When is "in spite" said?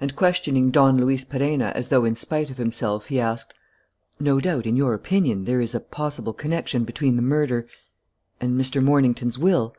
2.04-2.50